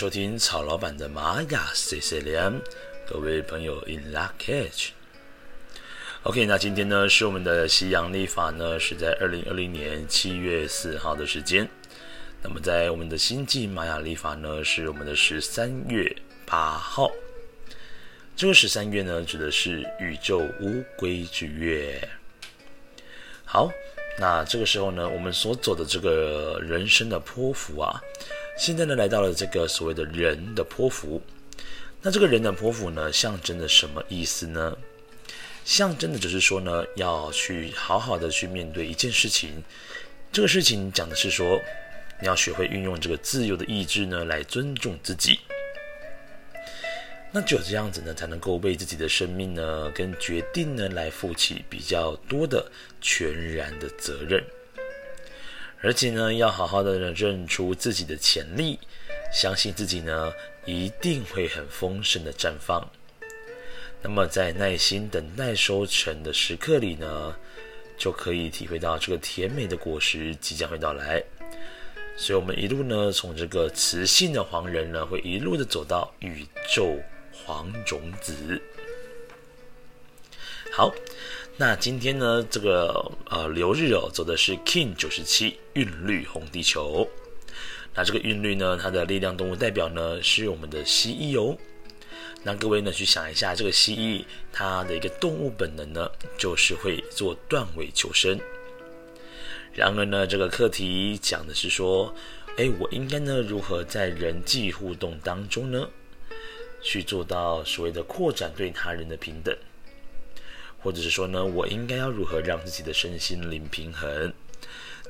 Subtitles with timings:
[0.00, 2.50] 收听曹老板的玛雅 C C 连，
[3.06, 4.92] 各位朋友 In lak'ech。
[6.22, 11.68] OK，那今天呢是我们的西洋历法呢是在二零二零年七月四号的时间，
[12.42, 17.10] 那么在我们的星际玛雅历法呢是我们的十三月八号。
[18.34, 22.08] 这个十三月呢指的是宇宙乌龟之月。
[23.44, 23.70] 好，
[24.18, 28.00] 那这个时候呢我们所走的这个人生的波幅啊。
[28.60, 31.18] 现在呢，来到了这个所谓的人的泼妇。
[32.02, 34.76] 那这个人的泼妇呢，象征着什么意思呢？
[35.64, 39.64] 象征的就是说呢，要去好好的去面对一件事情。
[40.30, 41.58] 这个事情讲的是说，
[42.20, 45.40] 你要学会运用这个自由的意志呢，来尊重自己。
[47.32, 52.70] 那只有这样子呢，才能够为自己的生命呢，跟决定呢，来负起比较多的
[53.00, 54.44] 全然的责任。
[55.82, 58.78] 而且呢，要好好的认出自己的潜力，
[59.32, 60.30] 相信自己呢
[60.66, 62.86] 一定会很丰盛的绽放。
[64.02, 67.34] 那么在耐心等待收成的时刻里呢，
[67.96, 71.22] 就可以体会到这个甜美的果实即将会到来。
[72.14, 76.98] 所以，我们一路呢，从这个雌性的黄人呢，会一路的走到宇宙
[77.32, 78.60] 黄种子。
[80.70, 80.92] 好。
[81.60, 87.06] 那今天呢，这个呃流日哦，走的是 King 九十七韵律红地球。
[87.94, 91.54] 那这个韵律呢，它的力量动物代表呢是我们的蜥蜴哦。
[92.42, 98.40] 那各位呢去想一下，这个蜥蜴它的一个动物本能呢，就是会做断尾求生。
[99.74, 102.14] 然而呢，这个课题讲的是说，
[102.56, 105.86] 哎，我应该呢如何在人际互动当中呢，
[106.80, 109.54] 去做到所谓的扩展对他人的平等。
[110.82, 114.32] 或者是说呢，我应该要如何让自己的身心灵平衡？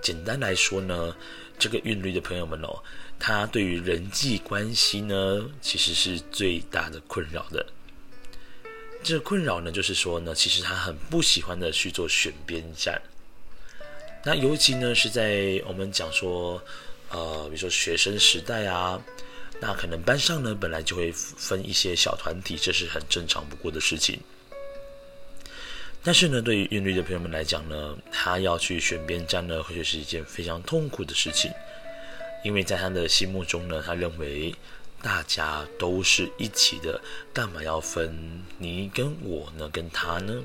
[0.03, 1.15] 简单来说呢，
[1.59, 2.83] 这个韵律的朋友们哦，
[3.19, 7.65] 他对于人际关系呢，其实是最大的困扰的。
[9.03, 13.01] 这个困扰呢，就是说呢，其实他很不喜欢的去做选边站。
[14.25, 16.63] 那尤其呢，是在我们讲说，
[17.11, 19.01] 呃，比如说学生时代啊，
[19.61, 24.19] 那可能班上呢，本来就会分一些小团体，这是很正常不过的事情。
[26.03, 31.53] 但是呢，对于韵律的朋友们来讲呢，他要去选边站呢，或许是一件非常痛苦的事情，
[32.43, 34.55] 因为在他的心目中呢，他认为
[35.03, 36.99] 大家都是一起的，
[37.35, 40.43] 干嘛要分你跟我呢，跟他呢？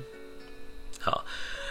[1.00, 1.24] 好，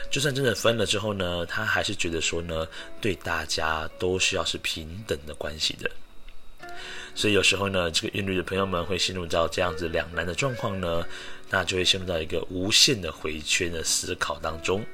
[0.09, 2.67] 就算真的分了之后呢，他还是觉得说呢，
[2.99, 5.91] 对大家都是要是平等的关系的。
[7.15, 11.07] 所以有时候呢，这个韵律的朋友们会陷入到这样子两难的状况呢，
[11.49, 14.85] 那就会陷入到一个无限的回圈的思考当中。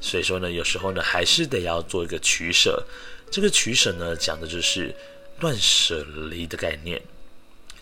[0.00, 2.82] 所以说呢，有时候呢，还是得要做一个取舍。
[3.30, 4.94] 这个取舍呢，讲的就是
[5.40, 7.02] 断舍离的概念。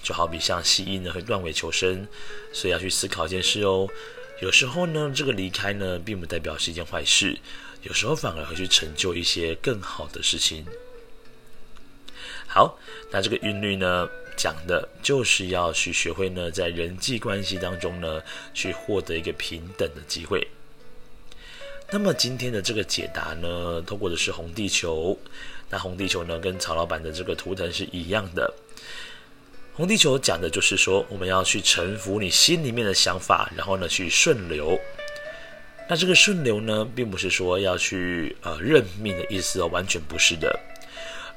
[0.02, 2.06] 就好比像蜥蜴呢，会断尾求生，
[2.52, 3.88] 所以要去思考一件事哦。
[4.40, 7.38] 有时候呢，这个离开呢，并不代表是一件坏事，
[7.82, 10.66] 有时候反而会去成就一些更好的事情。
[12.46, 12.78] 好，
[13.10, 18.22] 那这个韵律呢，讲的就是要去学会呢，在人际关系当中呢，
[18.52, 20.46] 去获得一个平等的机会。
[21.90, 25.18] 那么今天的这个解答呢，透过的是红地球。
[25.70, 28.52] 那红地球呢，跟曹老板的这个图腾是一样的。
[29.74, 34.78] 红地球讲的就是说，我们要去臣服你心里面的想法，然后呢，去顺流。
[35.88, 40.58] 那这个顺流呢，并不是说要去呃认命的意思哦，完全不是的。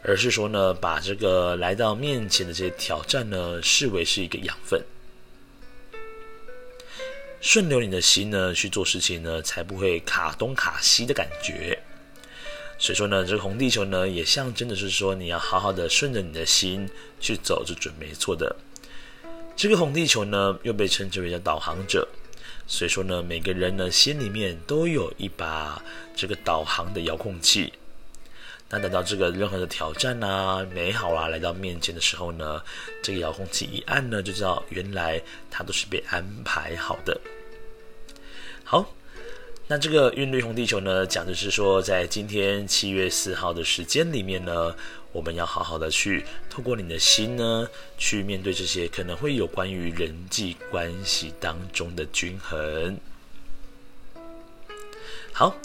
[0.03, 4.81] 而是说呢，把这个来到面前的这些挑战呢，视为是一个养分，
[7.41, 11.77] 顺流你的心呢去做事情呢，才不会卡东卡西的感觉。
[12.79, 16.87] 所以说呢，这个红地球呢，也象征的是说，你要好好的顺着你的心
[17.19, 18.55] 去走，就准没错的。
[19.55, 22.07] 这个红地球呢，又被称之为叫导航者，
[22.67, 25.83] 所以说呢，每个人呢心里面都有一把
[26.15, 27.73] 这个导航的遥控器。
[28.69, 32.61] 那等到这个任何的挑战啊、美好啊来到面前的时候呢，
[33.01, 37.17] 这个遥控器一按呢，就知道原来它都是被安排好的。
[38.65, 38.93] 好，
[39.67, 44.75] 那这个韵律红地球呢，讲的是说，在今天七月四号的时间里面呢，
[45.13, 47.65] 我们要好好的去透过你的心呢，
[47.97, 52.99] 去面对这些可能会有关于人际关系当中的均衡。
[55.37, 55.55] 好。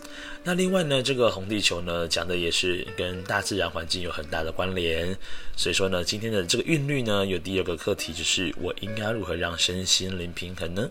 [0.45, 5.17] 那另外呢，这个红地球呢，讲的也是跟大自然环境有很大的关联，
[5.57, 10.91] 所以说呢，今天的这个韵律呢，有第二个课题，就是我应该如何让身心灵平衡呢？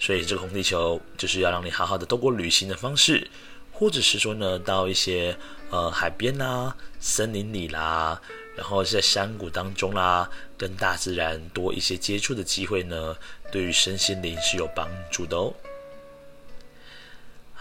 [0.00, 3.30] 所以这个红地球就是要让你好好的透过旅行的方式，
[3.70, 5.36] 或者是说呢，到一些
[5.70, 8.20] 呃海边啦、森林里啦，
[8.56, 10.28] 然后在山谷当中啦，
[10.58, 13.16] 跟大自然多一些接触的机会呢，
[13.52, 15.54] 对于身心灵是有帮助的哦。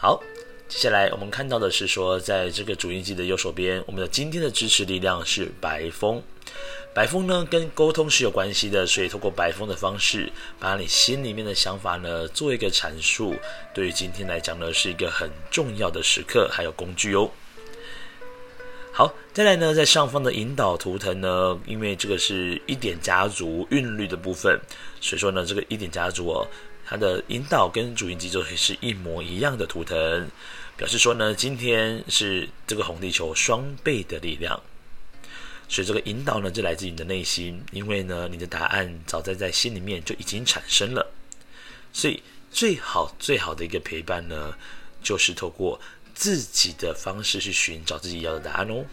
[0.01, 0.23] 好，
[0.69, 6.23] 接下来我们看到的是说，在这个主音记的右手边，我们的今天的支持力量是白风。
[6.93, 13.35] 白风呢，跟沟通是有关系的，所以透过白风的方式，把你心里面的想法呢做一个阐述，
[13.73, 17.29] 对于今天来讲呢，是一个很重要的时刻，还有工具哦。
[18.93, 24.57] 好，再来呢，在上方的引导图腾呢，因为这个是一点家族韵律的部分，
[25.01, 26.47] 所以说呢，这个一点家族哦，
[26.89, 30.27] 它的引导跟主印记就会是一模一样的图腾，
[30.75, 34.59] 表示说呢，今天是这个红地球双倍的力量。
[35.67, 41.05] 所以这个引导呢，就来自于你的内心，因为呢，你的答案早在在心里面就已经产生了。
[41.93, 44.55] 所以最好最好的一个陪伴呢，
[45.03, 45.79] 就是透过
[46.15, 48.83] 自己的方式去寻找自己要的答案哦。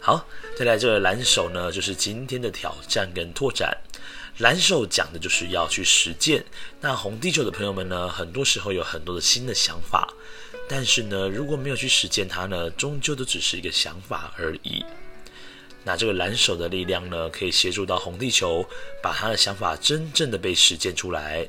[0.00, 0.26] 好，
[0.56, 3.76] 再来这个蓝手呢，就是今天的挑战跟拓展。
[4.38, 6.44] 蓝手讲的就是要去实践。
[6.80, 10.12] 那红地球的朋友们呢，很多时候有很多的新的想法。
[10.68, 14.84] 但是呢，如果没有去实践它呢，终究都只是一个想法而已。
[15.82, 18.64] 那这个蓝手的力量呢，可以协助到红地球，
[19.02, 21.48] 把他的想法真正的被实践出来。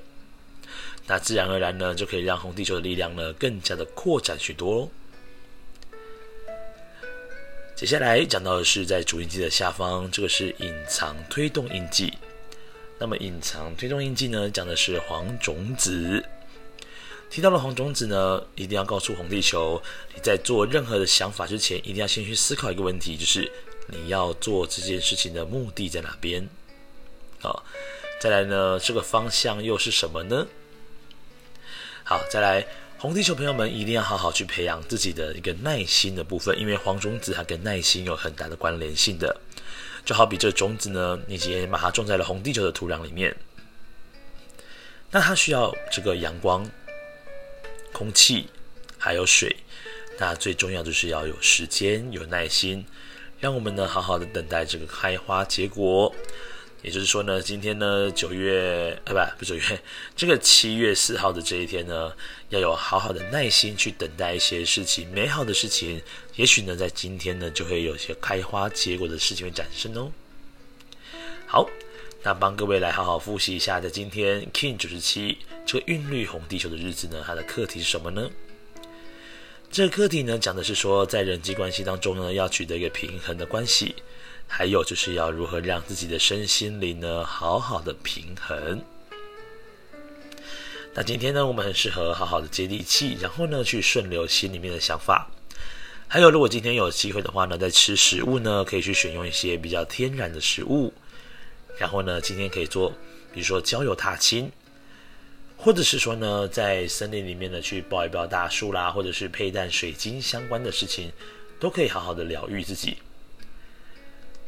[1.05, 4.89] 那自然而然呢，就可以让红地球的力量呢，更加的扩展许多哦。
[7.75, 12.13] 接下来讲到的是在主印记的下方，这个是隐藏推动印记。
[12.99, 16.23] 那么隐藏推动印记呢，讲的是黄种子。
[17.29, 19.81] 提到了黄种子呢，一定要告诉红地球，
[20.13, 23.49] 你在做任何的想法之前，一定要先去思考一个问题，就是
[23.87, 26.49] 你要做这件事情的目的在哪边？
[27.39, 27.63] 好，
[28.19, 30.47] 再来呢，这个方向又是什么呢？
[32.03, 32.65] 好，再来，
[32.97, 39.39] 红地球朋友们一定要好好去培养自己的一个耐心的部分，因为黄种子它跟耐心有很大的关联性的。
[40.09, 43.37] 就好比这种子呢，你直接把它种在了红地球的土壤里面，
[45.11, 46.67] 那它需要这个阳光。
[47.93, 48.47] 空气，
[48.97, 49.55] 还有水，
[50.17, 52.83] 那最重要就是要有时间、有耐心，
[53.39, 56.11] 让我们呢好好的等待这个开花结果。
[56.81, 59.81] 也就是说呢，今天呢九月，呃，不，不九月，
[60.15, 62.13] 这个七月四号的这一天呢，
[62.49, 66.01] 要有好好的耐心去等待一些事情，美好的事情，
[66.35, 70.11] 也许呢在今天呢就会有些开花结果的事情会产生哦。
[71.45, 71.69] 好。
[72.21, 78.29] 那帮各位来好好复习一下，在今天 King 九十七这个韵律红地球的日子呢，它的课题是什么呢？
[79.71, 83.95] 这个课题呢，讲的是说，在人际关系当中呢，要取得一个平衡的关系，
[84.51, 88.81] 还有就是要如何让自己的身心灵呢，好好的平衡。
[90.93, 95.29] 那今天呢，我们很适合好好的接地气，然后呢，去顺流心里面的想法。
[96.07, 100.91] 还有，如果今天有机会的话呢，在吃食物呢，可以去选用一些比较天然的食物。
[101.77, 102.89] 然后呢，今天可以做，
[103.31, 104.51] 比如说郊游踏青，
[105.55, 111.11] 或者是说呢，在森林里面呢去抱一抱大树啦，或者是佩戴水晶相关的事情，
[111.59, 112.97] 都可以好好的疗愈自己。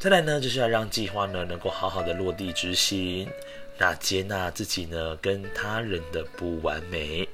[0.02, 3.28] 再来呢，就是要让计划呢能够好好的落地执行，
[3.78, 7.28] 那接纳自己呢跟他人的不完美。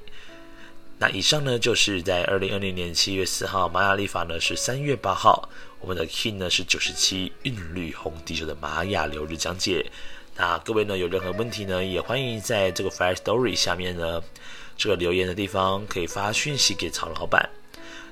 [0.99, 5.49] 那以上呢，就是在二零二零年七月四号，玛雅历法呢是三月八号，
[5.79, 9.83] 我们的 Kin 呢是九十七韵律红地球的玛雅流日讲解。
[10.35, 14.21] 那各位呢有任何问题呢，也欢迎在这个 Fire Story 下面呢
[14.77, 17.49] 这个留言的地方可以发讯息给曹老板。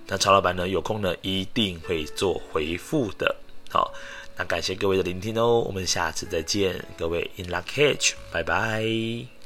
[0.08, 3.36] 那曹老板呢有空呢一定会做回复的。
[3.70, 3.94] 好，
[4.38, 9.37] 那感谢各位的聆听哦，我们下次再见，各位 In luck catch，拜拜。